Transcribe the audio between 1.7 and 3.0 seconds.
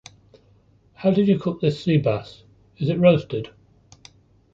seabass? Is it